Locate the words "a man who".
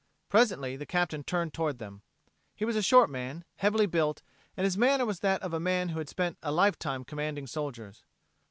5.53-5.99